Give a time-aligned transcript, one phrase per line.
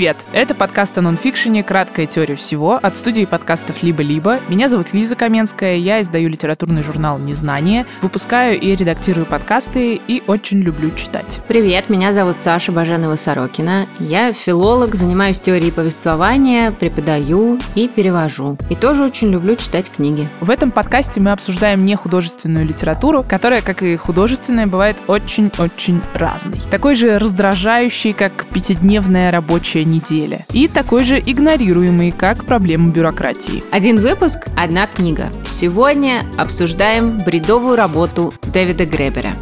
[0.00, 0.24] Привет!
[0.32, 4.40] Это подкаст о нонфикшене «Краткая теория всего» от студии подкастов «Либо-либо».
[4.48, 10.60] Меня зовут Лиза Каменская, я издаю литературный журнал «Незнание», выпускаю и редактирую подкасты и очень
[10.60, 11.40] люблю читать.
[11.48, 13.88] Привет, меня зовут Саша Баженова-Сорокина.
[13.98, 18.56] Я филолог, занимаюсь теорией повествования, преподаю и перевожу.
[18.70, 20.30] И тоже очень люблю читать книги.
[20.40, 26.62] В этом подкасте мы обсуждаем не художественную литературу, которая, как и художественная, бывает очень-очень разной.
[26.70, 30.46] Такой же раздражающий, как пятидневная рабочая рабочая неделя.
[30.52, 33.62] И такой же игнорируемый, как проблема бюрократии.
[33.72, 35.30] Один выпуск– одна книга.
[35.44, 39.32] Сегодня обсуждаем бредовую работу Дэвида Гребера.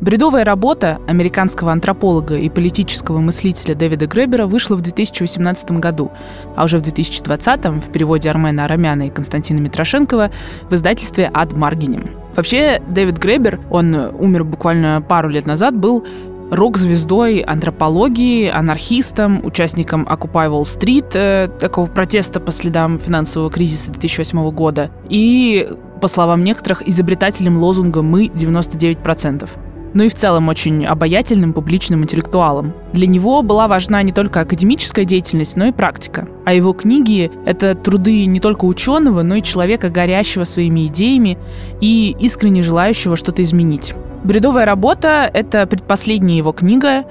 [0.00, 6.10] Бредовая работа американского антрополога и политического мыслителя Дэвида Гребера вышла в 2018 году,
[6.56, 10.30] а уже в 2020 в переводе Армена Арамяна и Константина Митрошенкова
[10.70, 12.08] в издательстве «Ад Маргинем».
[12.34, 16.06] Вообще, Дэвид Гребер, он умер буквально пару лет назад, был
[16.50, 24.50] рок-звездой антропологии, анархистом, участником Occupy Wall Street, э, такого протеста по следам финансового кризиса 2008
[24.50, 25.68] года, и,
[26.00, 29.50] по словам некоторых, изобретателем лозунга «Мы 99%
[29.94, 32.72] но и в целом очень обаятельным публичным интеллектуалом.
[32.92, 36.28] Для него была важна не только академическая деятельность, но и практика.
[36.44, 41.38] А его книги— это труды не только ученого, но и человека, горящего своими идеями
[41.80, 43.94] и искренне желающего что-то изменить.
[44.22, 47.04] «Бредовая работа»— это предпоследняя его книга,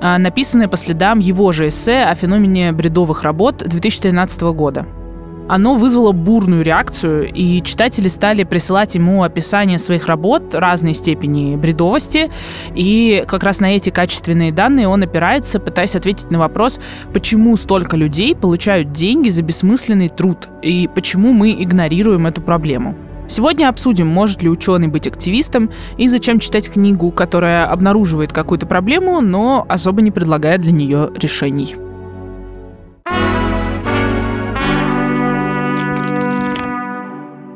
[0.00, 4.86] а, написанная по следам его же эссе о феномене бредовых работ 2013 года
[5.50, 12.30] оно вызвало бурную реакцию, и читатели стали присылать ему описание своих работ разной степени бредовости,
[12.76, 16.78] и как раз на эти качественные данные он опирается, пытаясь ответить на вопрос,
[17.12, 22.94] почему столько людей получают деньги за бессмысленный труд, и почему мы игнорируем эту проблему.
[23.26, 29.20] Сегодня обсудим, может ли ученый быть активистом и зачем читать книгу, которая обнаруживает какую-то проблему,
[29.20, 31.74] но особо не предлагает для нее решений.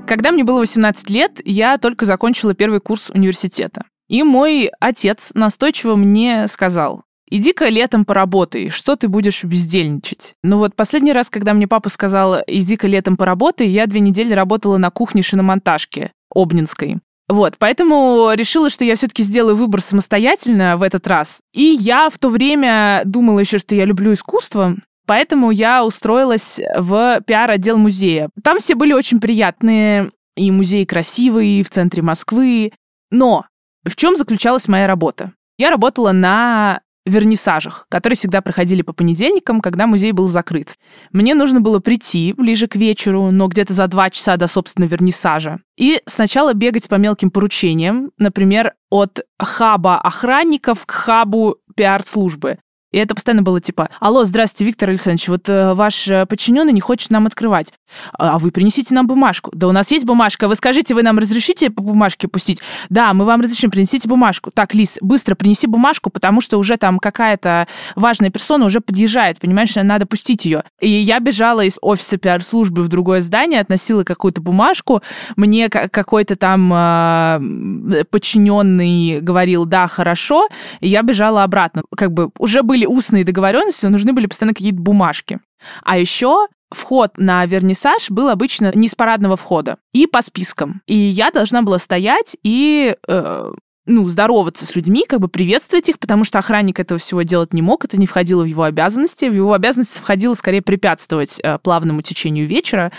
[0.06, 3.84] Когда мне было 18 лет, я только закончила первый курс университета.
[4.08, 10.34] И мой отец настойчиво мне сказал, иди-ка летом поработай, что ты будешь бездельничать?
[10.42, 14.76] Ну вот последний раз, когда мне папа сказал, иди-ка летом поработай, я две недели работала
[14.76, 16.98] на кухне шиномонтажки Обнинской.
[17.26, 21.40] Вот, поэтому решила, что я все-таки сделаю выбор самостоятельно в этот раз.
[21.54, 24.76] И я в то время думала еще, что я люблю искусство,
[25.06, 28.30] Поэтому я устроилась в пиар-отдел музея.
[28.42, 32.72] Там все были очень приятные, и музей красивый, и в центре Москвы.
[33.10, 33.44] Но
[33.84, 35.32] в чем заключалась моя работа?
[35.58, 40.74] Я работала на вернисажах, которые всегда проходили по понедельникам, когда музей был закрыт.
[41.12, 45.60] Мне нужно было прийти ближе к вечеру, но где-то за два часа до, собственно, вернисажа.
[45.76, 52.58] И сначала бегать по мелким поручениям, например, от хаба охранников к хабу пиар-службы.
[52.94, 56.80] И это постоянно было типа, алло, здравствуйте, Виктор Александрович, вот э, ваш э, подчиненный не
[56.80, 57.72] хочет нам открывать.
[58.12, 59.50] А, а вы принесите нам бумажку.
[59.52, 60.46] Да у нас есть бумажка.
[60.48, 62.60] Вы скажите, вы нам разрешите по бумажке пустить?
[62.90, 64.50] Да, мы вам разрешим, принесите бумажку.
[64.52, 67.66] Так, Лис, быстро принеси бумажку, потому что уже там какая-то
[67.96, 70.62] важная персона уже подъезжает, понимаешь, надо пустить ее.
[70.80, 75.02] И я бежала из офиса пиар-службы в другое здание, относила какую-то бумажку,
[75.36, 80.48] мне какой-то там э, подчиненный говорил, да, хорошо,
[80.80, 81.82] и я бежала обратно.
[81.96, 85.40] Как бы уже были устные договоренности, но нужны были постоянно какие-то бумажки.
[85.82, 90.82] А еще вход на вернисаж был обычно не с парадного входа и по спискам.
[90.86, 93.52] И я должна была стоять и э,
[93.86, 97.62] ну, здороваться с людьми, как бы приветствовать их, потому что охранник этого всего делать не
[97.62, 99.26] мог, это не входило в его обязанности.
[99.26, 102.92] В его обязанности входило скорее препятствовать э, плавному течению вечера.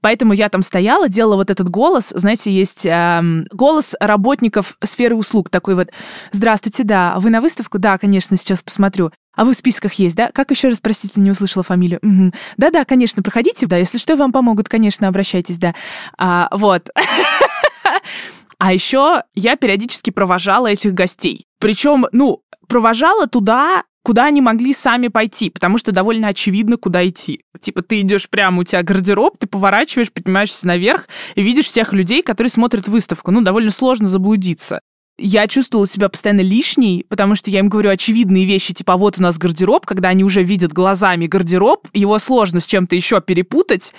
[0.00, 2.12] Поэтому я там стояла, делала вот этот голос.
[2.14, 5.50] Знаете, есть э, голос работников сферы услуг.
[5.50, 5.90] Такой вот,
[6.32, 7.78] здравствуйте, да, вы на выставку?
[7.78, 9.10] Да, конечно, сейчас посмотрю.
[9.34, 10.30] А вы в списках есть, да?
[10.32, 12.00] Как еще раз, простите, не услышала фамилию?
[12.02, 12.32] Угу.
[12.56, 15.74] Да-да, конечно, проходите, да, если что, вам помогут, конечно, обращайтесь, да.
[16.16, 16.90] А, вот.
[18.60, 21.46] А еще я периодически провожала этих гостей.
[21.60, 27.42] Причем, ну, провожала туда, куда они могли сами пойти, потому что довольно очевидно, куда идти.
[27.60, 32.22] Типа ты идешь прямо, у тебя гардероб, ты поворачиваешь, поднимаешься наверх и видишь всех людей,
[32.22, 33.30] которые смотрят выставку.
[33.32, 34.80] Ну, довольно сложно заблудиться
[35.20, 39.18] я чувствовала себя постоянно лишней, потому что я им говорю очевидные вещи, типа, «А вот
[39.18, 43.92] у нас гардероб, когда они уже видят глазами гардероб, его сложно с чем-то еще перепутать.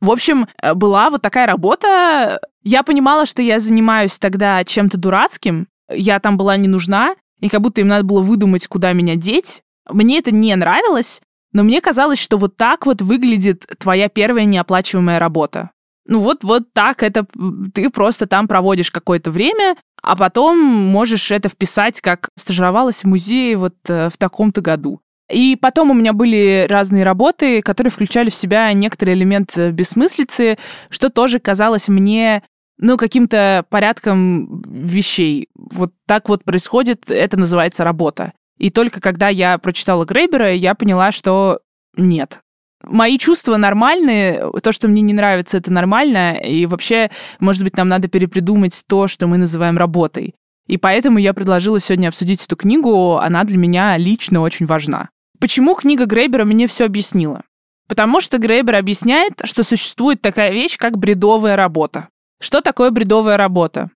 [0.00, 2.40] В общем, э, была вот такая работа.
[2.64, 7.60] Я понимала, что я занимаюсь тогда чем-то дурацким, я там была не нужна, и как
[7.60, 9.62] будто им надо было выдумать, куда меня деть.
[9.90, 11.20] Мне это не нравилось,
[11.52, 15.70] но мне казалось, что вот так вот выглядит твоя первая неоплачиваемая работа.
[16.06, 17.26] Ну вот, вот так это
[17.74, 23.58] ты просто там проводишь какое-то время, а потом можешь это вписать, как стажировалась в музее
[23.58, 25.02] вот э, в таком-то году.
[25.30, 30.56] И потом у меня были разные работы, которые включали в себя некоторый элемент э, бессмыслицы,
[30.88, 32.42] что тоже казалось мне
[32.78, 35.48] ну, каким-то порядком вещей.
[35.54, 38.32] Вот так вот происходит, это называется работа.
[38.58, 41.60] И только когда я прочитала Грейбера, я поняла, что
[41.96, 42.40] нет.
[42.82, 47.10] Мои чувства нормальные, то, что мне не нравится, это нормально, и вообще,
[47.40, 50.34] может быть, нам надо перепридумать то, что мы называем работой.
[50.66, 55.08] И поэтому я предложила сегодня обсудить эту книгу, она для меня лично очень важна.
[55.40, 57.42] Почему книга Грейбера мне все объяснила?
[57.86, 62.08] Потому что Грейбер объясняет, что существует такая вещь, как бредовая работа.
[62.44, 63.88] Что такое бредовая работа?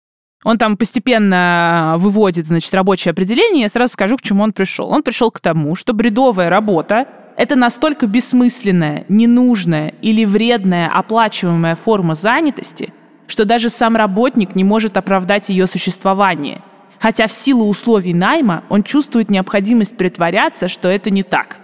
[0.42, 4.88] Он там постепенно выводит, значит, рабочее определение, я сразу скажу, к чему он пришел.
[4.88, 12.14] Он пришел к тому, что бредовая работа— это настолько бессмысленная, ненужная или вредная оплачиваемая форма
[12.14, 12.94] занятости,
[13.26, 16.62] что даже сам работник не может оправдать ее существование.
[17.00, 21.58] Хотя в силу условий найма он чувствует необходимость притворяться, что это не так.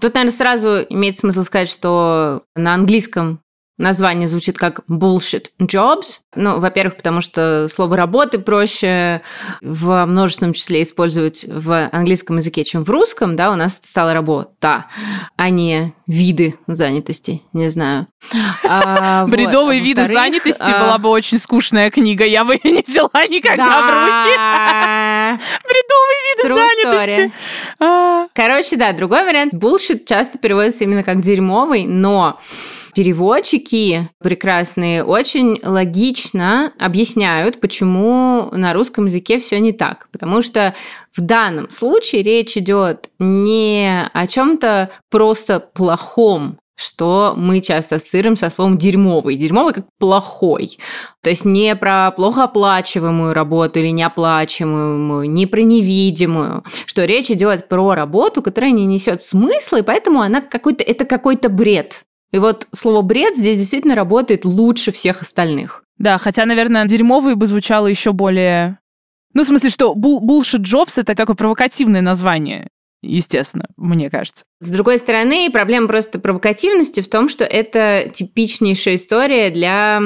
[0.00, 3.40] Тут, наверное, сразу имеет смысл сказать, что на английском
[3.78, 6.20] Название звучит как bullshit jobs.
[6.34, 9.20] Ну, во-первых, потому что слово работы проще
[9.60, 14.86] в множественном числе использовать в английском языке, чем в русском, да, у нас стала работа,
[15.36, 18.06] а не виды занятости, не знаю.
[18.66, 19.86] А, Бредовые вот.
[19.86, 20.80] виды занятости а...
[20.80, 23.80] была бы очень скучная книга, я бы ее не взяла никогда да.
[23.80, 25.42] в руки.
[25.68, 27.32] Бредовые виды True занятости.
[27.78, 28.26] А...
[28.34, 29.52] Короче, да, другой вариант.
[29.52, 32.40] Bullshit часто переводится именно как дерьмовый, но
[32.96, 40.08] переводчики прекрасные очень логично объясняют, почему на русском языке все не так.
[40.12, 40.74] Потому что
[41.14, 48.48] в данном случае речь идет не о чем-то просто плохом, что мы часто ассоциируем со
[48.48, 49.36] словом дерьмовый.
[49.36, 50.78] Дерьмовый как плохой.
[51.22, 57.68] То есть не про плохо оплачиваемую работу или неоплачиваемую, не про невидимую, что речь идет
[57.68, 62.06] про работу, которая не несет смысла, и поэтому она какой-то, это какой-то бред.
[62.32, 65.84] И вот слово «бред» здесь действительно работает лучше всех остальных.
[65.98, 68.78] Да, хотя, наверное, дерьмовый бы звучало еще более...
[69.32, 72.68] Ну, в смысле, что bullshit jobs— это такое провокативное название
[73.06, 74.44] естественно, мне кажется.
[74.60, 80.00] С другой стороны, проблема просто провокативности в том, что это типичнейшая история для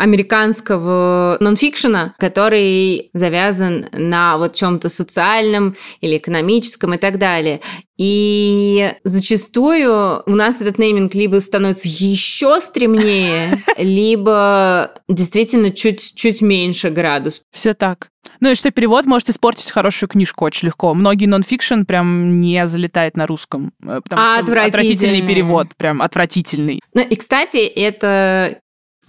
[0.00, 7.60] американского нонфикшена, который завязан на вот чем-то социальном или экономическом и так далее.
[7.98, 17.42] И зачастую у нас этот нейминг либо становится еще стремнее, либо действительно чуть-чуть меньше градус.
[17.52, 18.08] Все так.
[18.40, 20.94] Ну и что перевод может испортить хорошую книжку очень легко.
[20.94, 26.80] Многие нонфикшн прям не залетает на русском, э, потому а что отвратительный перевод, прям отвратительный.
[26.94, 28.60] Ну и, кстати, это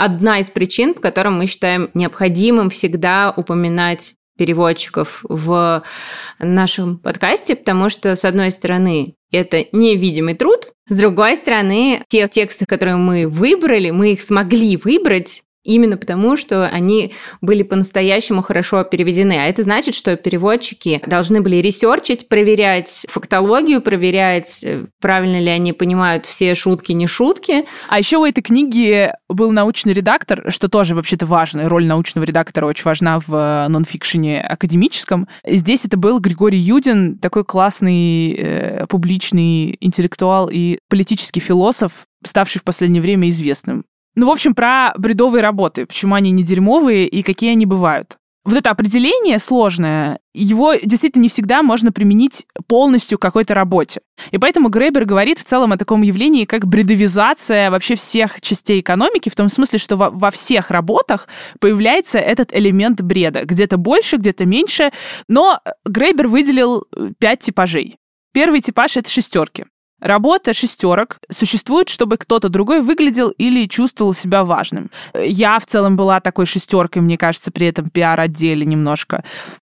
[0.03, 5.83] одна из причин, по которым мы считаем необходимым всегда упоминать переводчиков в
[6.39, 12.65] нашем подкасте, потому что, с одной стороны, это невидимый труд, с другой стороны, те тексты,
[12.65, 19.33] которые мы выбрали, мы их смогли выбрать Именно потому, что они были по-настоящему хорошо переведены.
[19.33, 25.71] А это значит, что переводчики должны были ресерчить, проверять фактологию, проверять, э, правильно ли они
[25.73, 27.65] понимают все шутки, не шутки.
[27.89, 31.69] А еще у этой книги был научный редактор, что тоже вообще-то важно.
[31.69, 35.27] Роль научного редактора очень важна в э, нонфикшене академическом.
[35.45, 41.91] Здесь это был Григорий Юдин, такой классный э, публичный интеллектуал и политический философ,
[42.25, 43.83] ставший в последнее время известным.
[44.15, 48.17] Ну, в общем, про бредовые работы, почему они не дерьмовые и какие они бывают.
[48.43, 54.01] Вот это определение сложное, его действительно не всегда можно применить полностью к какой-то работе.
[54.31, 59.29] И поэтому Грейбер говорит в целом о таком явлении, как бредовизация вообще всех частей экономики,
[59.29, 61.27] в том смысле, что во, во всех работах
[61.59, 63.45] появляется этот элемент бреда.
[63.45, 64.91] Где-то больше, где-то меньше.
[65.27, 66.85] Но Грейбер выделил
[67.19, 67.97] пять типажей.
[68.33, 69.65] Первый типаж— это шестерки.
[70.01, 74.89] Работа шестерок существует, чтобы кто-то другой выглядел или чувствовал себя важным.
[75.13, 79.23] Я в целом была такой шестеркой, мне кажется, при этом пиар-отделе немножко.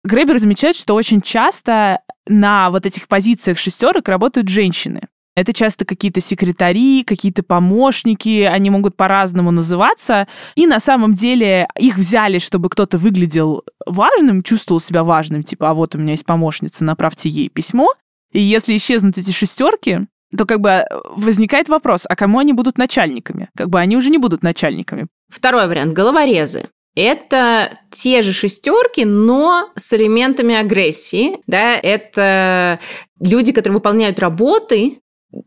[0.05, 5.03] Гребер замечает, что очень часто на вот этих позициях шестерок работают женщины.
[5.35, 10.29] Это часто какие-то секретари, какие-то помощники, они могут по-разному называться.
[10.57, 15.75] И на самом деле их взяли, чтобы кто-то выглядел важным, чувствовал себя важным, типа, а
[15.75, 17.89] вот у меня есть помощница, направьте ей письмо.
[18.33, 20.85] И если исчезнут эти шестерки, то как бы э,
[21.17, 23.49] возникает вопрос, а кому они будут начальниками?
[23.57, 25.07] Как бы они уже не будут начальниками.
[25.29, 26.69] Второй вариант– головорезы.
[26.95, 31.39] Это те же шестерки, но с элементами агрессии.
[31.47, 31.75] Да?
[31.75, 32.81] Это
[33.19, 34.99] люди, которые выполняют работы,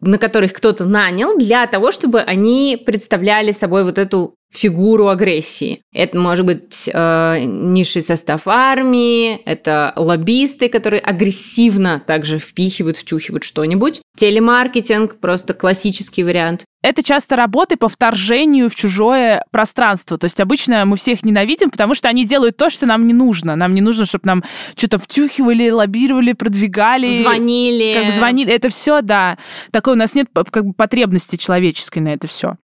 [0.01, 5.82] на которых кто-то нанял, для того, чтобы они представляли собой вот эту фигуру агрессии.
[5.94, 14.02] Это может быть э, низший состав армии, это лоббисты, которые агрессивно также впихивают, втюхивают что-нибудь.
[14.18, 16.64] Телемаркетинг, просто классический вариант.
[16.82, 20.18] Это часто работы по вторжению в чужое пространство.
[20.18, 23.56] То есть обычно мы всех ненавидим, потому что они делают то, что нам не нужно.
[23.56, 24.44] Нам не нужно, чтобы нам
[24.75, 27.24] что-то втюхивали, лоббировали, продвигали.
[27.24, 28.00] Звонили.
[28.00, 28.54] Как звонили.
[28.54, 29.38] Это все, да.
[29.72, 32.56] Такой у нас нет как бы потребности человеческой на это все.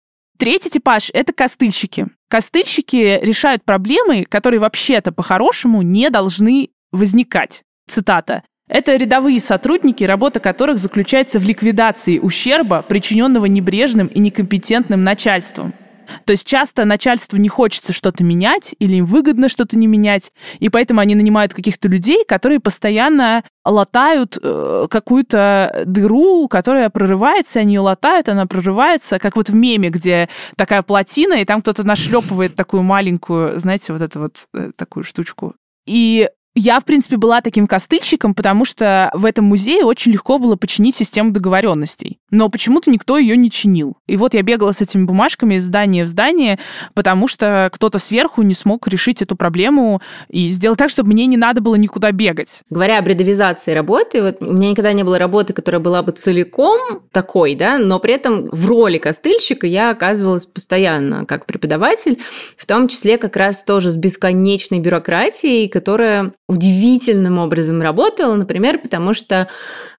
[0.42, 2.08] Третий типаж— это костыльщики.
[2.28, 7.62] Костыльщики решают проблемы, которые вообще-то по-хорошему не должны возникать.
[7.88, 8.42] Цитата.
[8.68, 15.76] Это рядовые сотрудники, работа которых заключается в ликвидации ущерба, причиненного небрежным и некомпетентным начальством.
[16.26, 20.70] То есть часто начальству не хочется что-то менять или им выгодно что-то не менять, и
[20.70, 27.82] поэтому они нанимают каких-то людей, которые постоянно латают э, какую-то дыру, которая прорывается, они ее
[27.82, 32.84] латают, она прорывается, как вот в меме, где такая плотина, и там кто-то нашлепывает такую
[32.84, 35.56] маленькую, знаете, вот эту вот э, такую штучку.
[35.86, 40.56] И я, в принципе, была таким костыльщиком, потому что в этом музее очень легко было
[40.58, 42.20] починить систему договоренностей.
[42.30, 43.98] Но почему-то никто ее не чинил.
[44.08, 46.60] И вот я бегала с этими бумажками из здания в здание,
[46.94, 51.38] потому что кто-то сверху не смог решить эту проблему и сделать так, чтобы мне не
[51.38, 52.62] надо было никуда бегать.
[52.70, 57.02] Говоря об бредовизации работы, вот у меня никогда не было работы, которая была бы целиком
[57.12, 62.20] такой, да, но при этом в роли костыльщика я оказывалась постоянно как преподаватель,
[62.58, 69.14] в том числе как раз тоже с бесконечной бюрократией, которая удивительным образом работала, например, потому
[69.14, 69.48] что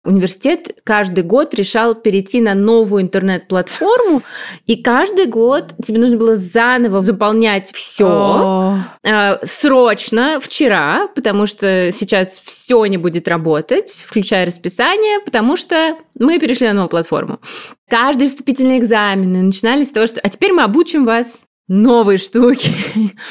[0.05, 4.23] университет каждый год решал перейти на новую интернет-платформу,
[4.67, 12.39] и каждый год тебе нужно было заново заполнять все э, срочно вчера, потому что сейчас
[12.39, 17.41] все не будет работать, включая расписание, потому что мы перешли на новую платформу.
[17.89, 22.71] Каждые вступительные экзамены начинались с того, что «а теперь мы обучим вас новые штуки.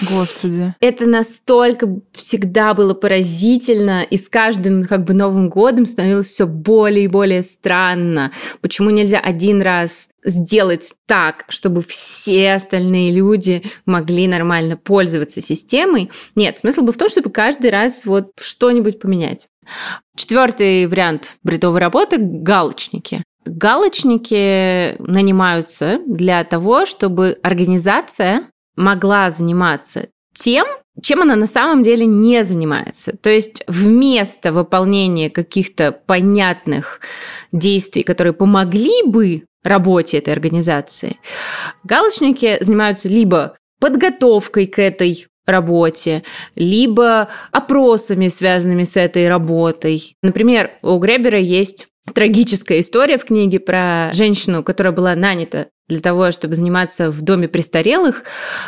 [0.10, 0.74] Господи.
[0.80, 7.06] Это настолько всегда было поразительно, и с каждым как бы Новым годом становилось все более
[7.06, 8.32] и более странно.
[8.62, 16.10] Почему нельзя один раз сделать так, чтобы все остальные люди могли нормально пользоваться системой?
[16.36, 19.48] Нет, смысл был в том, чтобы каждый раз вот что-нибудь поменять.
[20.16, 23.24] Четвертый вариант бредовой работы– галочники.
[23.46, 28.44] Галочники нанимаются для того, чтобы организация
[28.76, 30.66] могла заниматься тем,
[31.02, 33.16] чем она на самом деле не занимается.
[33.18, 37.00] То есть вместо выполнения каких-то понятных
[37.52, 41.18] действий, которые помогли бы работе этой организации,
[41.84, 46.24] галочники занимаются либо подготовкой к этой работе,
[46.56, 50.16] либо опросами, связанными с этой работой.
[50.24, 56.32] Например, у Гребера есть трагическая история в книге про женщину, которая была нанята для того,
[56.32, 58.24] чтобы заниматься в доме престарелых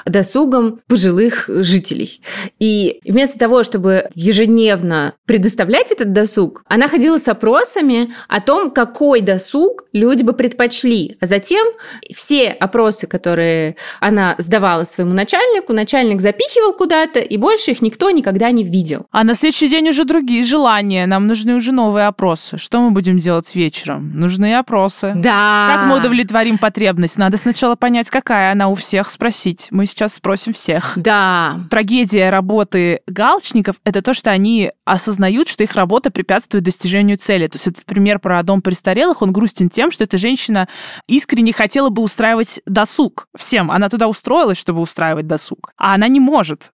[0.06, 2.22] досугом пожилых жителей.
[2.60, 9.22] И вместо того, чтобы ежедневно предоставлять этот досуг, она ходила с опросами о том, какой
[9.22, 11.18] досуг люди бы предпочли.
[11.22, 11.66] А затем
[12.14, 18.52] все опросы, которые она сдавала своему начальнику, начальник запихивал куда-то, и больше их никто никогда
[18.52, 19.06] не видел.
[19.12, 21.06] А на следующий день уже другие желания.
[21.06, 22.58] Нам нужны уже новые опросы.
[22.58, 24.12] Что мы будем делать вечером?
[24.14, 25.14] Нужны опросы.
[25.16, 25.68] Да.
[25.74, 27.13] Как мы удовлетворим потребность?
[27.18, 29.68] Надо сначала понять, какая она у всех, спросить.
[29.72, 30.94] Мы сейчас спросим всех.
[30.96, 31.62] Да.
[31.70, 37.48] Трагедия работы галочников— это то, что они осознают, что их работа препятствует достижению цели.
[37.48, 40.68] То есть этот пример про дом престарелых, он грустен тем, что эта женщина
[41.08, 43.72] искренне хотела бы устраивать досуг всем.
[43.72, 45.72] Она туда устроилась, чтобы устраивать досуг.
[45.78, 46.72] А она не может.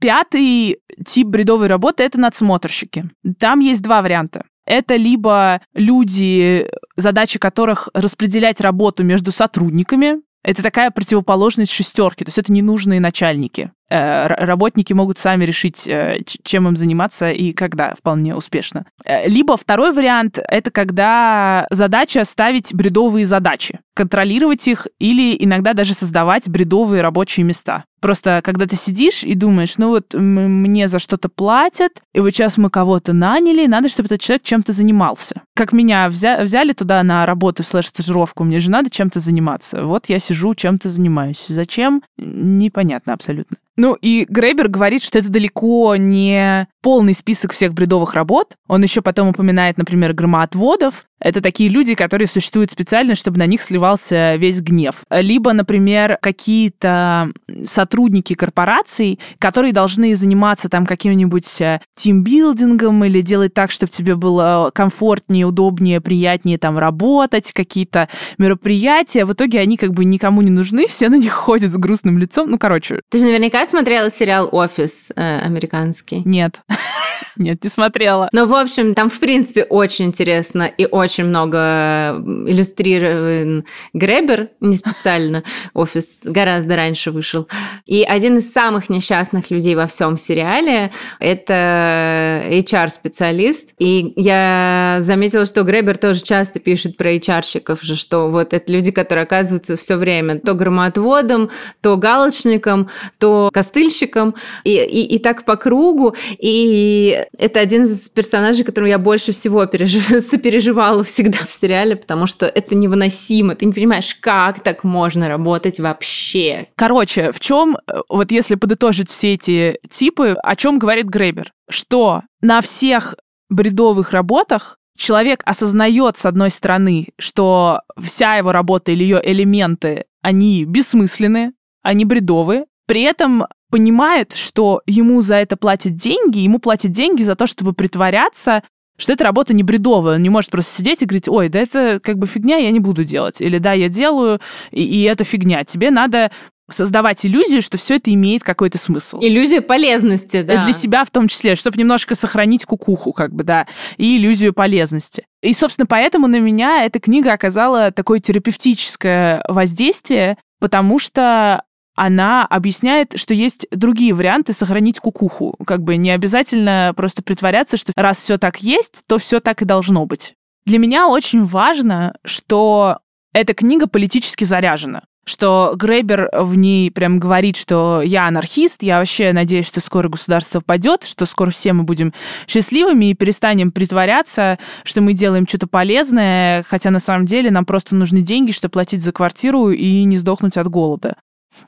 [0.00, 3.10] Пятый тип бредовой работы— это надсмотрщики.
[3.38, 4.44] Там есть два варианта.
[4.66, 12.38] Это либо люди, задачи которых распределять работу между сотрудниками, это такая противоположность шестерки, то есть
[12.38, 13.72] это ненужные начальники.
[13.88, 18.84] Э, работники могут сами решить, э, чем им заниматься и когда вполне успешно.
[19.04, 25.94] Э, либо второй вариант— это когда задача ставить бредовые задачи, контролировать их или иногда даже
[25.94, 27.84] создавать бредовые рабочие места.
[28.00, 32.58] Просто когда ты сидишь и думаешь, ну вот мне за что-то платят, и вот сейчас
[32.58, 35.42] мы кого-то наняли, надо, чтобы этот человек чем-то занимался.
[35.54, 39.84] Как меня взя- взяли туда на работу слэш-стажировку, мне же надо чем-то заниматься.
[39.84, 41.46] Вот я сижу, чем-то занимаюсь.
[41.48, 42.02] Зачем?
[42.18, 43.56] Непонятно абсолютно.
[43.76, 48.56] Ну и Грейбер говорит, что это далеко не полный список всех бредовых работ.
[48.68, 53.62] Он еще потом упоминает, например, громоотводов, Это такие люди, которые существуют специально, чтобы на них
[53.62, 54.96] сливался весь гнев.
[55.10, 57.32] Либо, например, какие-то
[57.64, 64.70] сотрудники корпораций, которые должны заниматься там каким-нибудь э, тимбилдингом или делать так, чтобы тебе было
[64.74, 69.24] комфортнее, удобнее, приятнее там работать, какие-то мероприятия.
[69.24, 72.50] В итоге они как бы никому не нужны, все на них ходят с грустным лицом.
[72.50, 73.00] Ну, короче.
[73.10, 76.22] Ты же наверняка смотрела сериал «Офис» э, американский.
[76.24, 76.60] Нет.
[77.36, 78.28] Нет, не смотрела.
[78.32, 85.42] Но, в общем, там, в принципе, очень интересно и очень много иллюстрирован Гребер, не специально,
[85.74, 87.48] офис гораздо раньше вышел.
[87.86, 93.74] И один из самых несчастных людей во всем сериале– это HR-специалист.
[93.78, 99.24] И я заметила, что Гребер тоже часто пишет про HR-щиков что вот это люди, которые
[99.24, 104.34] оказываются все время то громоотводом, то галочником, то костыльщиком,
[104.64, 106.14] и, и, и так по кругу.
[106.38, 110.06] И это один из персонажей, которым я больше всего пережив...
[110.22, 113.54] сопереживала всегда в сериале, потому что это невыносимо.
[113.54, 116.68] Ты не понимаешь, как так можно работать вообще.
[116.76, 121.52] Короче, в чем, э, вот если подытожить все эти типы, о чем говорит Грейбер?
[121.68, 123.14] Что на всех
[123.48, 130.64] бредовых работах человек осознает, с одной стороны, что вся его работа или ее элементы, они
[130.64, 137.22] бессмысленны, они бредовые, при этом понимает, что ему за это платят деньги, ему платят деньги
[137.22, 138.62] за то, чтобы притворяться,
[138.96, 140.16] что эта работа не бредовая.
[140.16, 142.80] Он не может просто сидеть и говорить, ой, да это как бы фигня, я не
[142.80, 143.40] буду делать.
[143.40, 145.64] Или да, я делаю, и, и это фигня.
[145.64, 146.30] Тебе надо
[146.68, 149.18] создавать иллюзию, что все это имеет какой-то смысл.
[149.20, 150.54] Иллюзия полезности, да.
[150.54, 154.52] И для себя в том числе, чтобы немножко сохранить кукуху, как бы, да, и иллюзию
[154.52, 155.26] полезности.
[155.42, 161.62] И, собственно, поэтому на меня эта книга оказала такое терапевтическое воздействие, потому что
[161.96, 165.56] она объясняет, что есть другие варианты сохранить кукуху.
[165.66, 169.64] Как бы не обязательно просто притворяться, что раз все так есть, то все так и
[169.64, 170.34] должно быть.
[170.66, 172.98] Для меня очень важно, что
[173.32, 179.32] эта книга политически заряжена что Грейбер в ней прям говорит, что я анархист, я вообще
[179.32, 182.14] надеюсь, что скоро государство падет, что скоро все мы будем
[182.46, 187.96] счастливыми и перестанем притворяться, что мы делаем что-то полезное, хотя на самом деле нам просто
[187.96, 191.16] нужны деньги, чтобы платить за квартиру и не сдохнуть от голода.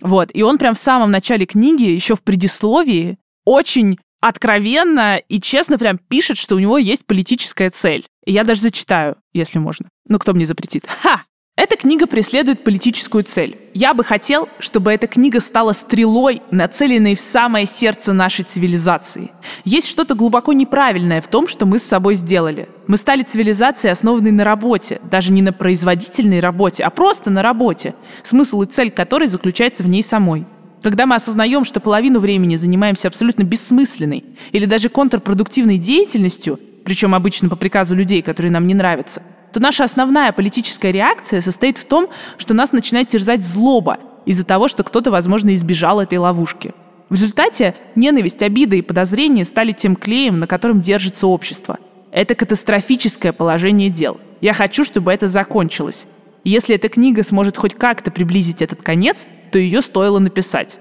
[0.01, 0.31] Вот.
[0.33, 5.99] И он прям в самом начале книги, еще в предисловии, очень откровенно и честно прям
[5.99, 8.07] пишет, что у него есть политическая цель.
[8.27, 9.89] И я даже зачитаю, если можно.
[10.07, 10.85] Ну, кто мне запретит?
[11.03, 11.23] Ха!
[11.59, 13.59] Эта книга преследует политическую цель.
[13.75, 19.33] Я бы хотел, чтобы эта книга стала стрелой, нацеленной в самое сердце нашей цивилизации.
[19.65, 22.69] Есть что-то глубоко неправильное в том, что мы с собой сделали.
[22.87, 27.97] Мы стали цивилизацией, основанной на работе, даже не на производительной работе, а просто на работе,
[28.23, 30.47] смысл и цель которой заключается в ней самой.
[30.85, 37.49] Когда мы осознаем, что половину времени занимаемся абсолютно бессмысленной или даже контрпродуктивной деятельностью, причем обычно
[37.49, 42.09] по приказу людей, которые нам не нравятся– то наша основная политическая реакция состоит в том,
[42.37, 46.75] что нас начинает терзать злоба из-за того, что кто-то, возможно, избежал этой ловушки.
[47.09, 51.79] В результате ненависть, обида и подозрения стали тем клеем, на котором держится общество.
[52.11, 54.21] Это катастрофическое положение дел.
[54.41, 56.07] Я хочу, чтобы это закончилось.
[56.45, 60.79] если эта книга сможет хоть как-то приблизить этот конец, то ее стоило написать.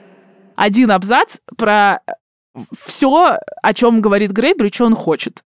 [0.56, 2.00] Один абзац про
[2.86, 5.44] все, о чем говорит Грейбер и что он хочет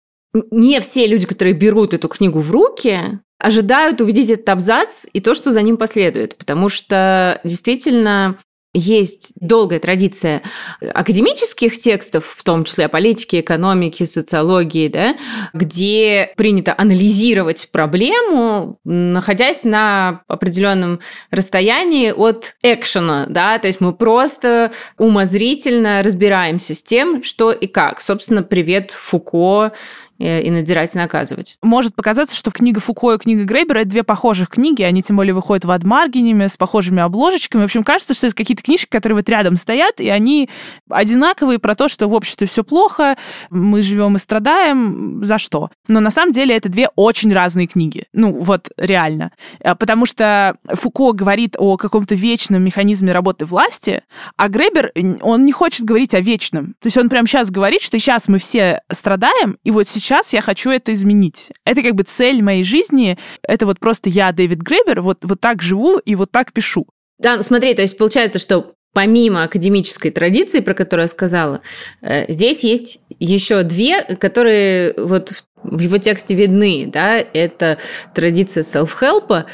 [0.51, 5.35] не все люди, которые берут эту книгу в руки, ожидают увидеть этот абзац и то,
[5.35, 6.37] что за ним последует.
[6.37, 8.39] Потому что действительно
[8.79, 10.43] есть долгая традиция
[10.83, 15.17] академических текстов, в том числе о политике, экономике, социологии, да,
[15.55, 24.73] где принято анализировать проблему, находясь на определенном расстоянии от экшена, да, то есть мы просто
[24.99, 28.03] умозрительно разбираемся с тем, что и как.
[28.03, 29.73] Собственно, привет Фуко
[30.19, 31.59] и надзирать и наказывать.
[31.63, 35.35] Может показаться, что книга Фуко и книга Грейбера— это две похожих книги, они тем более
[35.35, 37.63] выходят в адмаргинями, с похожими обложечками.
[37.63, 40.49] В общем, кажется, что это какие-то книжки, которые вот рядом стоят, и они
[40.89, 43.17] одинаковые про то, что в обществе все плохо,
[43.51, 45.71] мы живем и страдаем, за что.
[45.89, 48.05] Но на самом деле это две очень разные книги.
[48.13, 49.33] Ну, вот реально.
[49.61, 54.03] Э, потому что Фуко говорит о каком-то вечном механизме работы власти,
[54.37, 56.75] а Грейбер, он не хочет говорить о вечном.
[56.81, 60.33] То есть он прямо сейчас говорит, что сейчас мы все страдаем, и вот сейчас сейчас
[60.33, 61.51] я хочу это изменить.
[61.65, 63.19] Это как бы цель моей жизни.
[63.43, 66.87] Это вот просто я, Дэвид Гребер, вот, вот так живу и вот так пишу.
[67.19, 71.61] Да, смотри, то есть получается, что помимо академической традиции, про которую я сказала,
[72.03, 77.79] э, здесь есть еще две, которые вот в его тексте видны, да, это
[78.15, 79.47] традиция self-help.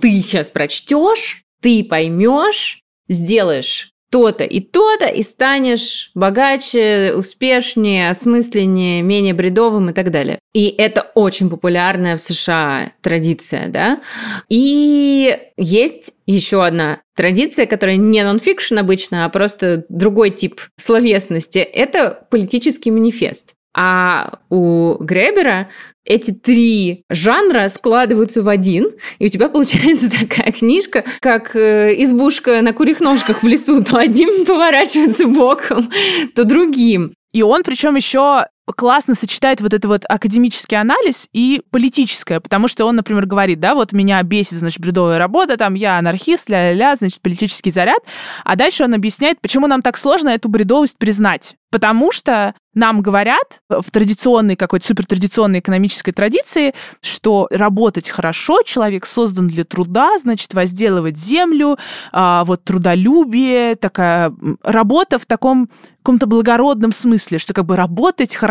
[0.00, 9.34] Ты сейчас прочтешь, ты поймешь, сделаешь то-то и то-то, и станешь богаче, успешнее, осмысленнее, менее
[9.34, 10.40] бредовым и так далее.
[10.52, 14.00] И это очень популярная в США традиция, да.
[14.48, 21.58] И есть еще одна традиция, которая не нонфикшн обычно, а просто другой тип словесности.
[21.58, 23.54] Это политический манифест.
[23.74, 25.68] А у Гребера
[26.04, 32.62] эти три жанра складываются в один, и у тебя получается такая книжка, как э, избушка
[32.62, 35.90] на курьих ножках в лесу, то одним поворачивается боком,
[36.34, 37.14] то другим.
[37.32, 38.46] И он причем еще
[38.76, 43.74] классно сочетает вот это вот академический анализ и политическое, потому что он, например, говорит, да,
[43.74, 48.00] вот меня бесит, значит, бредовая работа, там, я анархист, ля-ля-ля, значит, политический заряд,
[48.44, 51.56] а дальше он объясняет, почему нам так сложно эту бредовость признать.
[51.70, 59.46] Потому что нам говорят в традиционной, какой-то супертрадиционной экономической традиции, что работать хорошо, человек создан
[59.46, 61.78] для труда, значит, возделывать землю,
[62.12, 64.32] а, вот трудолюбие, такая
[64.64, 65.70] работа в таком
[66.02, 68.49] каком-то благородном смысле, что как бы работать хорошо.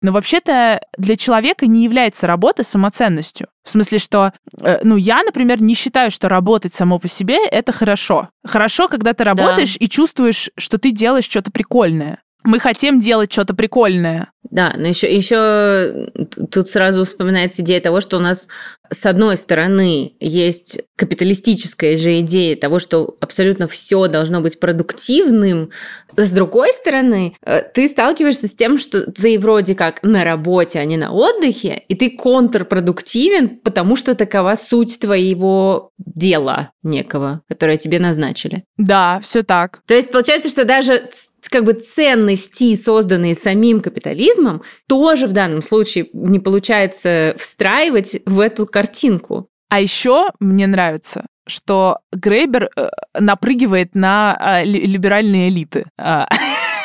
[0.00, 3.48] Но вообще-то для человека не является работа самоценностью.
[3.64, 7.72] В смысле, что, э, ну, я, например, не считаю, что работать само по себе— это
[7.72, 8.28] хорошо.
[8.44, 9.84] Хорошо, когда ты работаешь да.
[9.84, 12.22] и чувствуешь, что ты делаешь что-то прикольное.
[12.48, 14.32] Мы хотим делать что-то прикольное.
[14.50, 16.08] Да, но еще, еще
[16.50, 18.48] тут сразу вспоминается идея того, что у нас
[18.90, 25.70] с одной стороны есть капиталистическая же идея того, что абсолютно все должно быть продуктивным.
[26.16, 30.84] С другой стороны, э, ты сталкиваешься с тем, что ты вроде как на работе, а
[30.86, 37.98] не на отдыхе, и ты контрпродуктивен, потому что такова суть твоего дела некого, которое тебе
[37.98, 38.64] назначили.
[38.78, 39.80] Да, все так.
[39.86, 41.10] То есть получается, что даже
[41.48, 48.66] как бы ценности, созданные самим капитализмом, тоже в данном случае не получается встраивать в эту
[48.66, 49.48] картинку.
[49.70, 55.84] А еще мне нравится, что Грейбер э, напрыгивает на э, либеральные элиты.
[55.98, 56.28] А,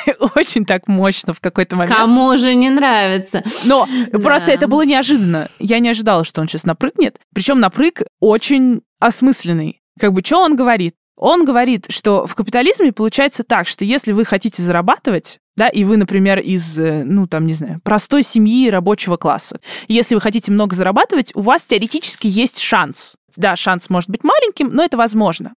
[0.36, 1.96] очень так мощно в какой-то момент.
[1.96, 3.44] Кому же не нравится?
[3.64, 4.20] Но да.
[4.20, 5.48] просто это было неожиданно.
[5.60, 7.20] Я не ожидала, что он сейчас напрыгнет.
[7.34, 9.82] Причем напрыг очень осмысленный.
[10.00, 10.96] Как бы, что он говорит?
[11.16, 15.98] Он говорит, что в капитализме получается так, что если вы хотите зарабатывать, да, и вы,
[15.98, 20.76] например, из, э, ну, там, не знаю, простой семьи рабочего класса, если вы хотите много
[20.76, 23.16] зарабатывать, у вас теоретически есть шанс.
[23.36, 25.54] Да, шанс может быть маленьким, но это возможно.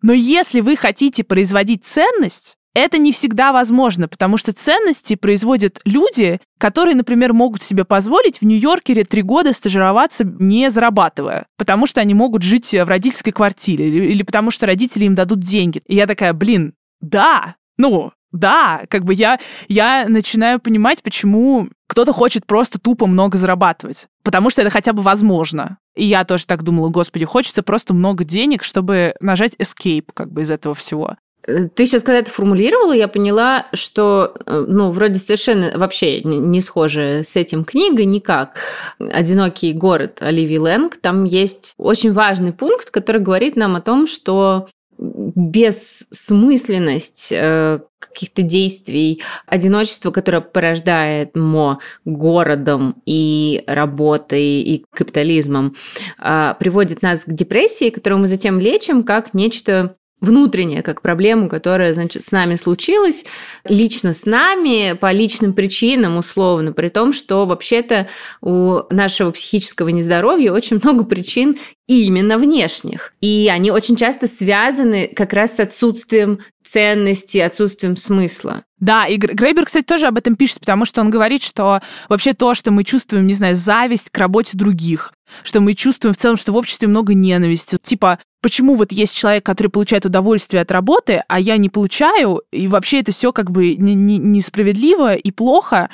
[0.00, 6.40] Но если вы хотите производить ценность, это не всегда возможно, потому что ценности производят люди,
[6.58, 12.14] которые, например, могут себе позволить в Нью-Йоркере три года стажироваться, не зарабатывая, потому что они
[12.14, 15.82] могут жить в родительской квартире или, или потому что родители им дадут деньги.
[15.86, 22.12] И я такая, блин, да, ну, да, как бы я, я начинаю понимать, почему кто-то
[22.12, 25.78] хочет просто тупо много зарабатывать, потому что это хотя бы возможно.
[25.94, 30.42] И я тоже так думала, господи, хочется просто много денег, чтобы нажать escape как бы
[30.42, 31.16] из этого всего.
[31.46, 36.60] Э, ты сейчас, когда это формулировала, я поняла, что, э, ну, вроде совершенно вообще не
[36.60, 38.58] схожая с этим книга никак.
[38.98, 40.96] «Одинокий город» Оливии Лэнг.
[40.96, 49.22] Там есть очень важный пункт, который говорит нам о том, что бессмысленность э, каких-то действий,
[49.46, 55.74] одиночество, которое порождает мо городом и работой, и капитализмом,
[56.16, 62.24] приводит нас к депрессии, которую мы затем лечим как нечто внутреннее, как проблему, которая, значит,
[62.24, 63.24] с нами случилась,
[63.64, 68.08] лично с нами, по личным причинам, условно, при том, что вообще-то
[68.40, 71.56] у нашего психического нездоровья очень много причин
[71.86, 73.12] именно внешних.
[73.20, 78.64] И они очень часто связаны как раз с отсутствием ценности, отсутствием смысла.
[78.78, 82.54] Да, и Грейбер, кстати, тоже об этом пишет, потому что он говорит, что вообще то,
[82.54, 86.52] что мы чувствуем, не знаю, зависть к работе других, что мы чувствуем в целом, что
[86.52, 87.78] в обществе много ненависти.
[87.82, 92.68] Типа, почему вот есть человек, который получает удовольствие от работы, а я не получаю, и
[92.68, 95.90] вообще это все как бы несправедливо и плохо.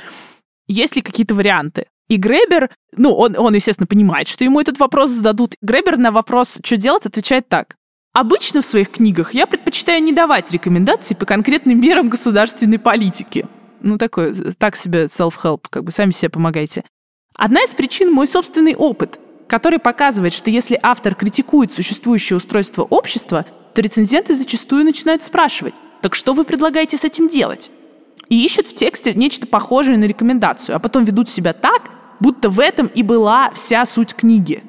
[0.66, 1.86] Есть ли какие-то варианты?
[2.08, 5.54] И Гребер, ну, он, он, естественно, понимает, что ему этот вопрос зададут.
[5.62, 7.76] Гребер на вопрос, что делать, отвечает так.
[8.12, 13.46] Обычно в своих книгах я предпочитаю не давать рекомендаций по конкретным мерам государственной политики.
[13.80, 16.84] Ну, такой, так себе self-help, как бы сами себе помогайте.
[17.36, 23.44] Одна из причин– мой собственный опыт, который показывает, что если автор критикует существующее устройство общества,
[23.74, 27.68] то рецензенты зачастую начинают спрашивать, так что вы предлагаете с этим делать?
[28.28, 32.60] И ищут в тексте нечто похожее на рекомендацию, а потом ведут себя так, будто в
[32.60, 34.62] этом и была вся суть книги.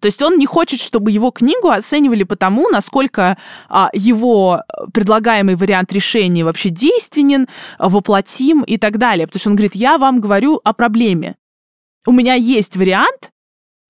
[0.00, 3.38] То есть он не хочет, чтобы его книгу оценивали по тому, насколько
[3.68, 4.62] а, его
[4.92, 7.46] предлагаемый вариант решения вообще действенен,
[7.78, 9.28] воплотим и так далее.
[9.28, 11.36] Потому что он говорит, я вам говорю о проблеме.
[12.06, 13.30] У меня есть вариант,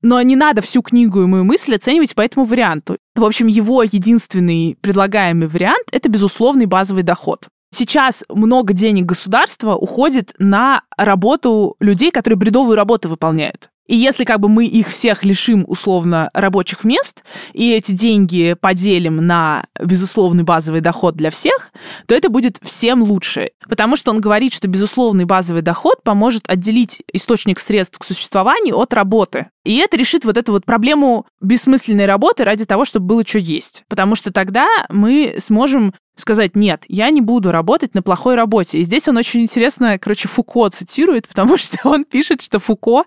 [0.02, 2.96] но не надо всю книгу и мою мысль оценивать по этому варианту.
[3.14, 7.46] В общем, его единственный предлагаемый вариант— это безусловный базовый доход.
[7.72, 13.70] Сейчас много денег государства уходит на работу людей, которые бредовую работу выполняют.
[13.90, 17.24] И если как бы мы их всех лишим условно рабочих мест,
[17.54, 21.72] и эти деньги поделим на безусловный базовый доход для всех,
[22.06, 23.50] то это будет всем лучше.
[23.68, 28.94] Потому что он говорит, что безусловный базовый доход поможет отделить источник средств к существованию от
[28.94, 29.48] работы.
[29.64, 33.82] И это решит вот эту вот проблему бессмысленной работы ради того, чтобы было что есть.
[33.88, 38.78] Потому что тогда мы сможем сказать, нет, я не буду работать на плохой работе.
[38.78, 43.04] И здесь он очень интересно, короче, Фуко цитирует, потому что он пишет, что Фуко,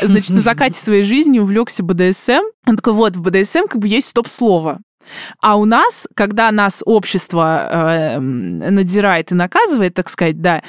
[0.00, 2.42] значит, на закате своей жизни увлекся БДСМ.
[2.66, 4.80] Он такой, вот, в БДСМ как бы есть стоп-слово.
[5.40, 10.62] А у нас, когда нас общество э, надирает и наказывает, так сказать, да,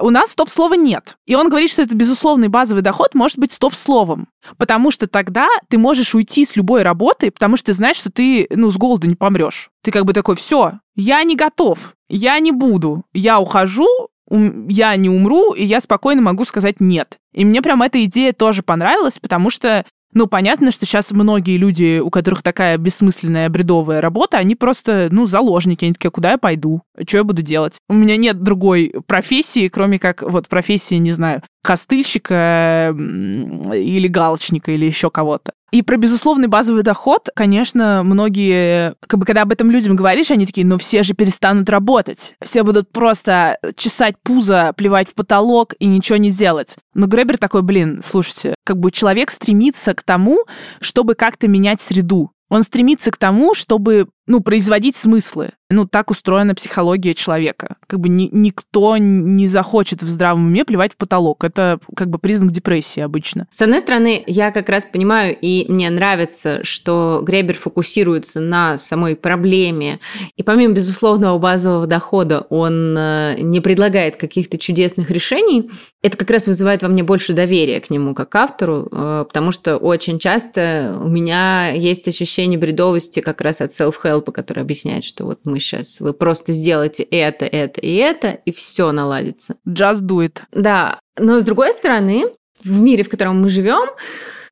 [0.00, 1.16] у нас стоп-слова нет.
[1.26, 4.28] И он говорит, что это безусловный базовый доход может быть стоп-словом.
[4.56, 8.46] Потому что тогда ты можешь уйти с любой работы, потому что ты знаешь, что ты
[8.50, 9.70] ну, с голоду не помрешь.
[9.82, 15.08] Ты как бы такой, все, я не готов, я не буду, я ухожу, я не
[15.08, 17.18] умру, и я спокойно могу сказать нет.
[17.32, 19.84] И мне прям эта идея тоже понравилась, потому что
[20.16, 25.26] ну, понятно, что сейчас многие люди, у которых такая бессмысленная, бредовая работа, они просто, ну,
[25.26, 25.84] заложники.
[25.84, 26.80] Они такие, куда я пойду?
[27.06, 27.76] Что я буду делать?
[27.90, 34.86] У меня нет другой профессии, кроме как, вот, профессии, не знаю, костыльщика или галочника или
[34.86, 35.52] еще кого-то.
[35.72, 40.46] И про безусловный базовый доход, конечно, многие, как бы, когда об этом людям говоришь, они
[40.46, 42.34] такие, ну все же перестанут работать.
[42.42, 46.76] Все будут просто чесать пузо, плевать в потолок и ничего не делать.
[46.94, 50.38] Но Гребер такой, блин, слушайте, как бы человек стремится к тому,
[50.80, 52.30] чтобы как-то менять среду.
[52.48, 55.50] Он стремится к тому, чтобы ну, производить смыслы.
[55.68, 57.76] Ну, так устроена психология человека.
[57.88, 61.42] Как бы ни, никто не захочет в здравом уме плевать в потолок.
[61.42, 63.48] Это как бы признак депрессии обычно.
[63.50, 69.16] С одной стороны, я как раз понимаю, и мне нравится, что Гребер фокусируется на самой
[69.16, 69.98] проблеме.
[70.36, 75.70] И помимо безусловного базового дохода, он э, не предлагает каких-то чудесных решений.
[76.02, 79.78] Это как раз вызывает во мне больше доверия к нему как автору, э, потому что
[79.78, 85.24] очень часто у меня есть ощущение бредовости как раз от self-help help, который объясняет, что
[85.24, 89.56] вот мы сейчас, вы просто сделаете это, это и это, и все наладится.
[89.68, 90.38] Just do it.
[90.52, 92.26] Да, но с другой стороны,
[92.62, 93.88] в мире, в котором мы живем,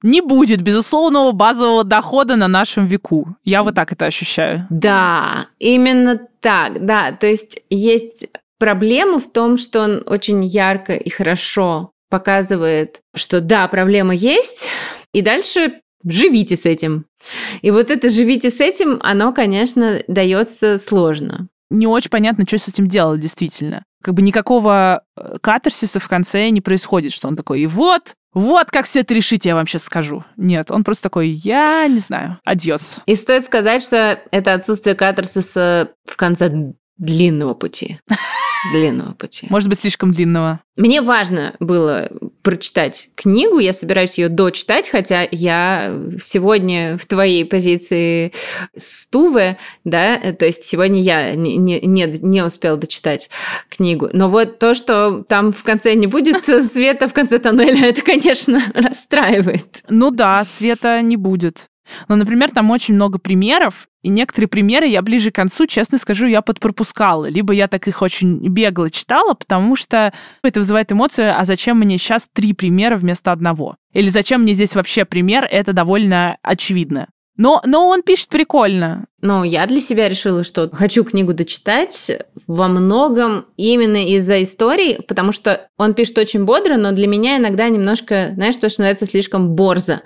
[0.02, 3.36] не будет безусловного базового дохода на нашем веку.
[3.42, 4.66] Я вот так это ощущаю.
[4.68, 7.12] Да, именно так, да.
[7.12, 13.66] То есть есть проблема в том, что он очень ярко и хорошо показывает, что да,
[13.66, 14.68] проблема есть,
[15.12, 17.06] и дальше живите с этим.
[17.62, 21.48] И вот это «живите с этим», оно, конечно, дается сложно.
[21.70, 23.84] Не очень понятно, что с этим делать действительно.
[24.02, 28.70] Как бы никакого э, катарсиса в конце не происходит, что он такой, и вот, вот
[28.70, 30.24] как все это решить, я вам сейчас скажу.
[30.36, 33.00] Нет, он просто такой, я не знаю, адьос.
[33.06, 37.98] И стоит сказать, что это отсутствие катарсиса в конце длинного пути.
[38.72, 39.46] Длинного пути.
[39.50, 40.60] Может быть, слишком длинного.
[40.76, 42.10] Мне важно было
[42.42, 48.32] прочитать книгу, я собираюсь ее дочитать, хотя я сегодня в твоей позиции
[48.76, 53.30] стувы, да, то есть сегодня я не, не, не, не успела дочитать
[53.68, 54.10] книгу.
[54.12, 58.60] Но вот то, что там в конце не будет света в конце тоннеля, это, конечно,
[58.74, 59.84] расстраивает.
[59.88, 61.68] Ну да, света не будет.
[62.08, 66.26] Но, например, там очень много примеров, и некоторые примеры я ближе к концу, честно скажу,
[66.26, 67.26] я подпропускала.
[67.26, 71.96] Либо я так их очень бегло читала, потому что это вызывает эмоцию, а зачем мне
[71.96, 73.76] сейчас три примера вместо одного?
[73.92, 75.46] Или зачем мне здесь вообще пример?
[75.50, 77.08] Это довольно очевидно.
[77.36, 79.06] Но, но он пишет прикольно.
[79.26, 82.12] Ну, я для себя решила, что хочу книгу дочитать
[82.46, 87.70] во многом именно из-за истории, потому что он пишет очень бодро, но для меня иногда
[87.70, 90.00] немножко, знаешь, то, что называется слишком борзо.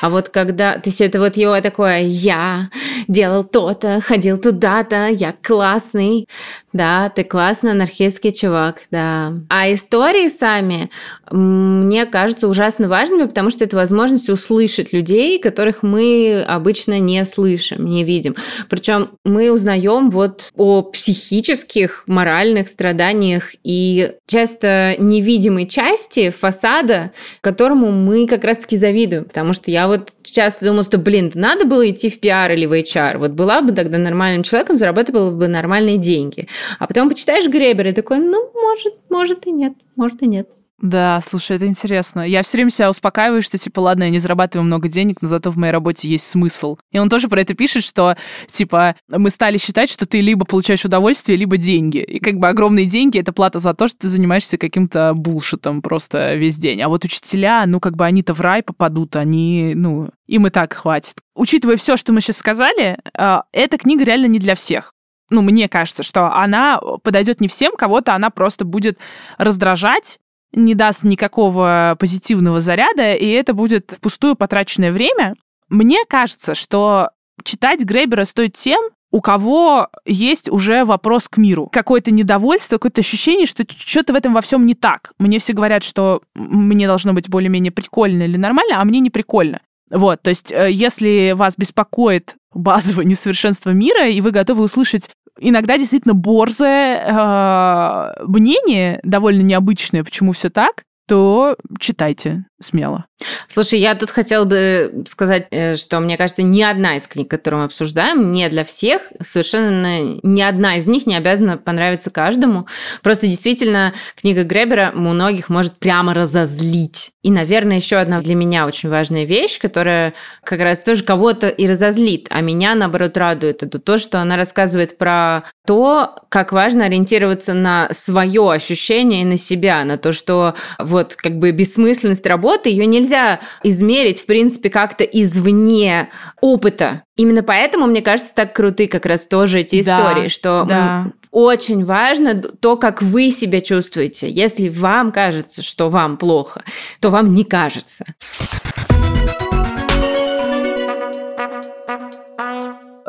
[0.00, 0.78] А вот когда...
[0.78, 2.70] То есть это вот его такое «я
[3.08, 6.26] делал то-то, ходил туда-то, я классный».
[6.72, 9.34] Да, ты классный анархистский чувак, да.
[9.50, 10.90] А истории сами
[11.30, 17.84] мне кажутся ужасно важными, потому что это возможность услышать людей, которых мы обычно не слышим,
[17.84, 18.36] не видим.
[18.68, 28.26] Причем мы узнаем вот о психических, моральных страданиях и часто невидимой части фасада, которому мы
[28.26, 29.24] как раз-таки завидуем.
[29.24, 32.72] Потому что я вот часто думала, что, блин, надо было идти в пиар или в
[32.72, 33.18] HR.
[33.18, 36.48] Вот была бы тогда нормальным человеком, зарабатывала бы нормальные деньги.
[36.78, 40.48] А потом почитаешь Гребер и такой, ну, может, может и нет, может и нет.
[40.82, 42.28] Да, слушай, это интересно.
[42.28, 45.52] Я все время себя успокаиваю, что, типа, ладно, я не зарабатываю много денег, но зато
[45.52, 46.76] в моей работе есть смысл.
[46.90, 48.16] И он тоже про это пишет, что,
[48.50, 51.98] типа, мы стали считать, что ты либо получаешь удовольствие, либо деньги.
[51.98, 56.34] И как бы огромные деньги— это плата за то, что ты занимаешься каким-то булшитом просто
[56.34, 56.82] весь день.
[56.82, 60.72] А вот учителя, ну, как бы они-то в рай попадут, они, ну, им и так
[60.72, 61.14] хватит.
[61.36, 64.94] Учитывая все, что мы сейчас сказали, а, эта книга реально не для всех
[65.32, 68.98] ну, мне кажется, что она подойдет не всем, кого-то она просто будет
[69.38, 70.18] раздражать,
[70.52, 75.34] не даст никакого позитивного заряда, и это будет впустую потраченное время.
[75.68, 77.10] Мне кажется, что
[77.44, 81.68] читать Грейбера стоит тем, у кого есть уже вопрос к миру.
[81.70, 85.12] Какое-то недовольство, какое-то ощущение, что что-то в этом во всем не так.
[85.18, 89.60] Мне все говорят, что мне должно быть более-менее прикольно или нормально, а мне не прикольно.
[89.90, 95.10] Вот, то есть, э, если вас беспокоит базовое несовершенство мира, и вы готовы услышать
[95.42, 103.06] иногда действительно борзое э, мнение, довольно необычное, почему все так, то читайте смело.
[103.48, 107.60] Слушай, я тут хотела бы сказать, э, что мне кажется, ни одна из книг, которую
[107.60, 109.02] мы обсуждаем, не для всех.
[109.20, 112.66] Совершенно ни одна из них не обязана понравиться каждому.
[113.02, 117.12] Просто действительно книга Гребера многих может прямо разозлить.
[117.22, 121.68] И, наверное, еще одна для меня очень важная вещь, которая как раз тоже кого-то и
[121.68, 123.62] разозлит, а меня, наоборот, радует.
[123.62, 129.38] Это то, что она рассказывает про то, как важно ориентироваться на свое ощущение и на
[129.38, 135.04] себя, на то, что вот как бы бессмысленность работы, ее нельзя измерить, в принципе, как-то
[135.04, 136.10] извне
[136.40, 137.02] опыта.
[137.16, 141.06] Именно поэтому, мне кажется, так круты как раз тоже эти да, истории, что да.
[141.30, 144.30] очень важно то, как вы себя чувствуете.
[144.30, 146.62] Если вам кажется, что вам плохо,
[147.00, 148.04] то вам не кажется.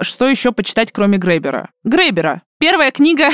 [0.01, 1.69] Что еще почитать, кроме Грейбера?
[1.83, 2.41] Грейбера.
[2.63, 3.25] Первая книга...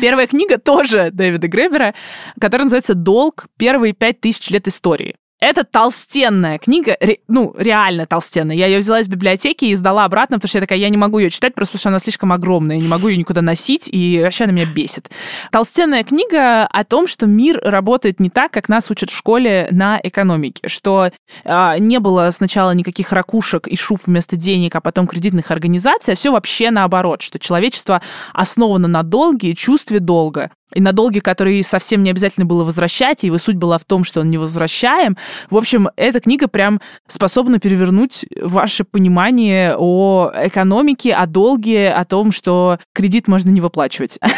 [0.00, 1.92] Первая книга тоже Дэвида Грейбера,
[2.40, 3.46] которая называется «Долг.
[3.58, 5.16] Первые пять тысяч лет истории».
[5.40, 8.54] Это толстенная книга, ре, ну, реально толстенная.
[8.54, 11.18] Я ее взяла из библиотеки и сдала обратно, потому что я такая, я не могу
[11.18, 14.20] ее читать, просто потому что она слишком огромная, я не могу ее никуда носить, и
[14.22, 15.10] вообще она меня бесит.
[15.50, 20.00] Толстенная книга о том, что мир работает не так, как нас учат в школе на
[20.02, 21.10] экономике, что
[21.44, 26.16] э, не было сначала никаких ракушек и шуб вместо денег, а потом кредитных организаций, а
[26.16, 28.00] все вообще наоборот, что человечество
[28.32, 33.28] основано на долге, чувстве долга, и на долги, которые совсем не обязательно было возвращать, и
[33.28, 35.16] его суть была в том, что он не возвращаем.
[35.50, 42.32] В общем, эта книга прям способна перевернуть ваше понимание о экономике, о долге, о том,
[42.32, 44.18] что кредит можно не выплачивать.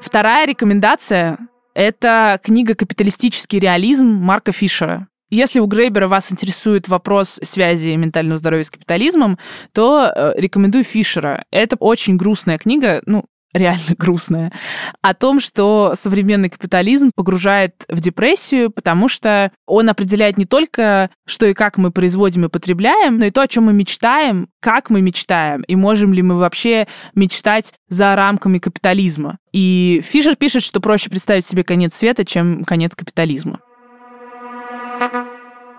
[0.00, 1.38] Вторая рекомендация—
[1.74, 5.08] это книга «Капиталистический реализм» Марка Фишера.
[5.32, 9.38] Если у Грейбера вас интересует вопрос связи ментального здоровья с капитализмом,
[9.72, 11.46] то э, рекомендую Фишера.
[11.50, 14.52] Это очень грустная книга, ну, реально грустная,
[15.00, 21.46] о том, что современный капитализм погружает в депрессию, потому что он определяет не только, что
[21.46, 25.00] и как мы производим и потребляем, но и то, о чем мы мечтаем, как мы
[25.02, 29.38] мечтаем, и можем ли мы вообще мечтать за рамками капитализма.
[29.52, 33.60] И Фишер пишет, что проще представить себе конец света, чем конец капитализма.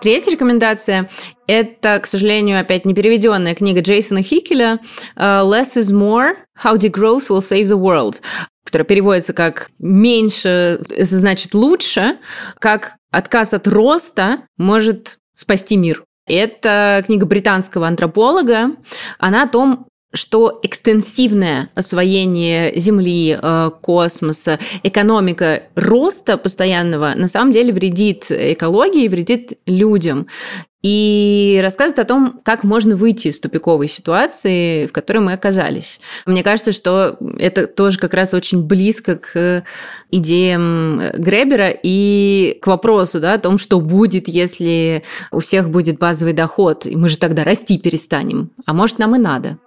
[0.04, 1.08] Третья рекомендация–
[1.46, 4.78] это, к сожалению, опять не переведенная книга Джейсона Хикеля
[5.16, 6.34] э, «Less is more.
[6.62, 8.20] How degrowth will save the world»,
[8.66, 12.18] которая переводится как «меньше»– это значит «лучше»,
[12.58, 16.04] как отказ от роста может спасти мир.
[16.26, 18.72] Это книга британского антрополога.
[19.18, 27.72] Она о том, что экстенсивное освоение Земли, э, космоса, экономика роста постоянного на самом деле
[27.72, 30.26] вредит экологии, вредит людям.
[30.84, 35.98] И рассказывает о том, как можно выйти из тупиковой ситуации, в которой мы оказались.
[36.26, 39.64] Мне кажется, что это тоже как раз очень близко к
[40.10, 46.34] идеям Гребера и к вопросу да, о том, что будет, если у всех будет базовый
[46.34, 48.50] доход, и мы же тогда расти перестанем.
[48.66, 49.58] А может, нам и надо.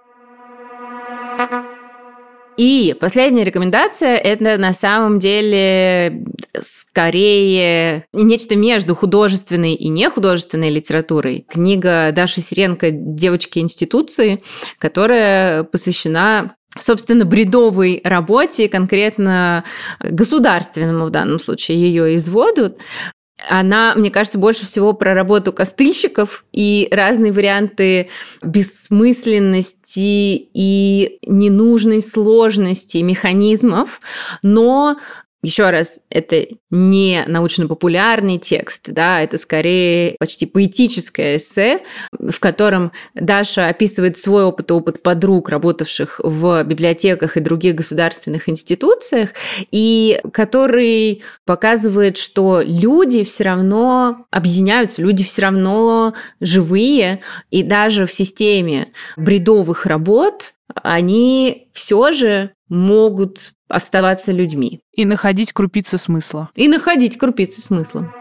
[2.58, 6.24] И последняя рекомендация– это на самом деле
[6.60, 11.46] скорее нечто между художественной и нехудожественной литературой.
[11.48, 14.42] Книга Даши Сиренко «Девочки институции»,
[14.78, 19.64] которая посвящена собственно, бредовой работе, конкретно
[20.00, 22.76] государственному в данном случае ее изводу,
[23.48, 28.08] она, мне кажется, больше всего про работу костыльщиков и разные варианты
[28.42, 34.00] бессмысленности и ненужной сложности механизмов,
[34.42, 34.98] но
[35.40, 43.68] Еще раз, это не научно-популярный текст, да, это скорее почти поэтическое эссе, в котором Даша
[43.68, 49.30] описывает свой опыт, опыт подруг, работавших в библиотеках и других государственных институциях,
[49.70, 57.20] и который показывает, что люди все равно объединяются, люди все равно живые,
[57.52, 64.80] и даже в системе бредовых работ они все же могут оставаться людьми.
[64.92, 66.50] И находить крупицы смысла.
[66.54, 68.12] И находить крупицы смысла.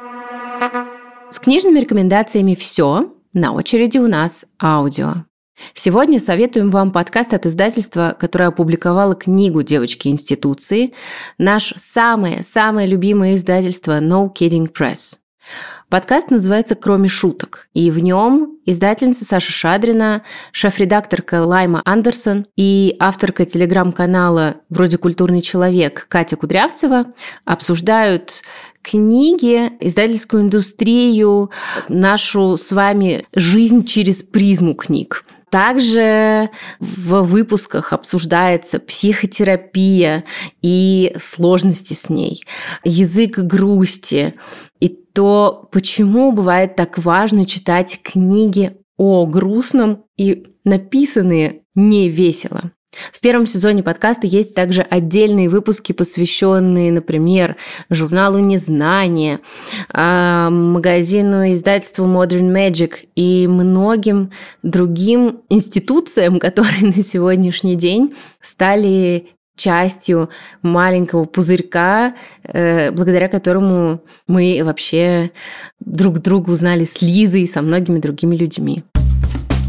[1.30, 3.14] С книжными рекомендациями все.
[3.34, 5.26] На очереди у нас аудио.
[5.74, 10.94] Сегодня советуем вам подкаст от издательства, которое опубликовало книгу «Девочки институции»,
[11.38, 15.18] наш самое-самое любимое издательство No Kidding Press.
[15.90, 23.46] Подкаст называется «Кроме шуток», и в нем издательница Саша Шадрина, шеф-редакторка Лайма Андерсон и авторка
[23.46, 27.14] телеграм-канала «Вроде культурный человек» Катя Кудрявцева
[27.46, 28.42] обсуждают
[28.82, 31.52] книги, издательскую индустрию,
[31.88, 35.24] нашу с вами жизнь через призму книг.
[35.50, 36.50] Также
[36.82, 40.26] в выпусках обсуждается психотерапия
[40.62, 42.44] и сложности с ней,
[42.84, 44.34] язык грусти,
[44.82, 52.72] и то, почему бывает так важно читать книги о грустном и написанные не весело.
[53.12, 57.56] В первом сезоне подкаста есть также отдельные выпуски, посвященные, например,
[57.90, 59.40] журналу «Незнание»,
[59.92, 64.30] а, магазину издательству Modern Magic и многим
[64.62, 70.30] другим институциям, которые на сегодняшний день стали частью
[70.62, 75.32] маленького пузырька, э, благодаря которому мы вообще
[75.82, 78.84] друг друга узнали с Лизой и со многими другими людьми.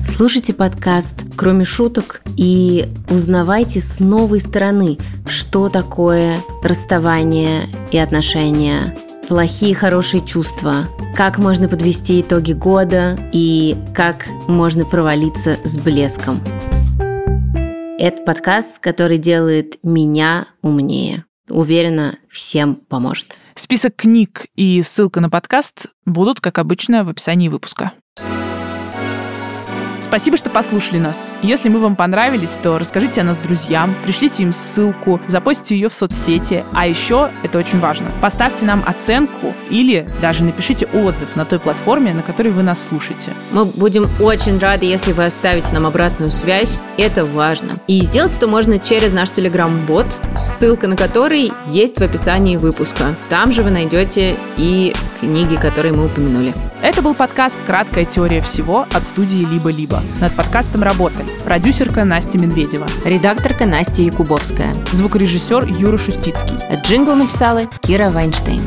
[0.05, 8.97] Слушайте подкаст «Кроме шуток» и узнавайте с новой стороны, что такое расставание и отношения,
[9.29, 16.41] плохие и хорошие чувства, как можно подвести итоги года и как можно провалиться с блеском.
[18.01, 21.25] Это подкаст, который делает меня умнее.
[21.49, 23.41] Уверена, всем поможет.
[23.57, 27.95] Список книг и ссылка на подкаст будут, как обычно, в описании выпуска.
[30.09, 31.35] Спасибо, что послушали нас.
[31.43, 35.95] Если мы вам понравились, то расскажите о нас друзьям, пришлите им ссылку, запостите ее в
[35.95, 36.65] соцсети.
[36.73, 42.15] А еще, это очень важно, поставьте нам оценку или даже напишите отзыв на той платформе,
[42.15, 43.35] на которой вы нас слушаете.
[43.53, 46.81] Мы будем очень рады, если вы оставите нам обратную связь.
[46.97, 47.75] Это важно.
[47.87, 50.07] И сделать это можно через наш телеграм-бот,
[50.39, 53.15] ссылка на который есть в описании выпуска.
[53.29, 56.55] Там же вы найдете и книги, которые мы упомянули.
[56.81, 59.98] Это был подкаст «Краткая теория всего» от студии «Либо-либо».
[60.21, 66.57] Над подкастом работали продюсерка Настя Медведева, редакторка Настя Якубовская, звукорежиссер Юра Шустицкий.
[66.85, 68.63] Джингл написала Кира Вайнштейн.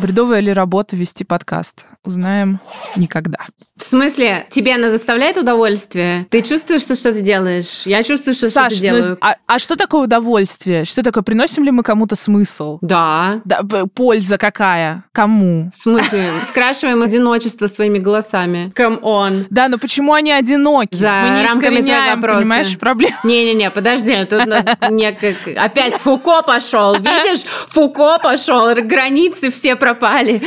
[0.00, 1.86] Бредовая ли работа вести подкаст?
[2.06, 2.60] Узнаем
[2.96, 3.38] никогда.
[3.76, 6.26] В смысле, тебе она доставляет удовольствие?
[6.30, 7.82] Ты чувствуешь, что что-то делаешь?
[7.84, 9.10] Я чувствую, что Саш, что-то делаю.
[9.10, 10.86] Ну, а, а что такое удовольствие?
[10.86, 11.22] Что такое?
[11.22, 12.78] Приносим ли мы кому-то смысл?
[12.80, 13.42] Да.
[13.44, 13.62] да.
[13.94, 15.04] Польза какая?
[15.12, 15.70] Кому?
[15.74, 16.24] В смысле?
[16.44, 18.72] Скрашиваем одиночество своими голосами.
[18.74, 19.46] Come on.
[19.50, 20.94] Да, но почему они одиноки?
[20.94, 22.40] За мы не рамками вопроса.
[22.40, 23.12] понимаешь, проблем.
[23.24, 24.46] Не-не-не, подожди, тут
[24.90, 25.36] не как...
[25.56, 27.44] Опять Фуко пошел, видишь?
[27.68, 30.42] Фуко пошел, границы все пропали.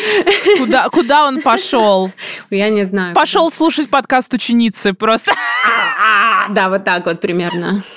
[0.58, 2.12] Куда, куда он пошел.
[2.50, 3.16] Я не знаю.
[3.16, 5.32] Пошел слушать подкаст ученицы просто.
[5.32, 7.84] А, а, а, да, вот так вот примерно.